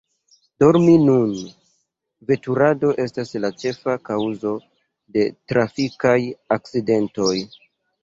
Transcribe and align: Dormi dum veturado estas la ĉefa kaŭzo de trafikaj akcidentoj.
Dormi 0.61 0.95
dum 1.09 1.35
veturado 2.31 2.91
estas 3.05 3.35
la 3.45 3.53
ĉefa 3.65 3.97
kaŭzo 4.11 4.57
de 5.19 5.29
trafikaj 5.55 6.19
akcidentoj. 6.61 7.35